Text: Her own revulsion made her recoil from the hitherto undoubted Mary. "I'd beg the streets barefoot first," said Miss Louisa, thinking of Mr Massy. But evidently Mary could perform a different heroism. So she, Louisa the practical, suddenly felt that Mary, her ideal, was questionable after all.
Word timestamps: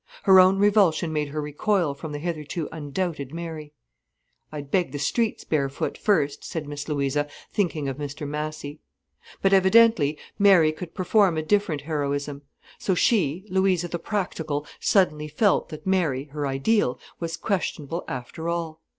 Her 0.23 0.39
own 0.39 0.57
revulsion 0.57 1.13
made 1.13 1.27
her 1.27 1.39
recoil 1.39 1.93
from 1.93 2.11
the 2.11 2.17
hitherto 2.17 2.67
undoubted 2.71 3.35
Mary. 3.35 3.71
"I'd 4.51 4.71
beg 4.71 4.93
the 4.93 4.97
streets 4.97 5.43
barefoot 5.43 5.95
first," 5.95 6.43
said 6.43 6.67
Miss 6.67 6.89
Louisa, 6.89 7.27
thinking 7.53 7.87
of 7.87 7.97
Mr 7.97 8.27
Massy. 8.27 8.79
But 9.43 9.53
evidently 9.53 10.17
Mary 10.39 10.71
could 10.71 10.95
perform 10.95 11.37
a 11.37 11.43
different 11.43 11.81
heroism. 11.81 12.41
So 12.79 12.95
she, 12.95 13.45
Louisa 13.51 13.87
the 13.89 13.99
practical, 13.99 14.65
suddenly 14.79 15.27
felt 15.27 15.69
that 15.69 15.85
Mary, 15.85 16.23
her 16.33 16.47
ideal, 16.47 16.99
was 17.19 17.37
questionable 17.37 18.03
after 18.07 18.49
all. 18.49 18.81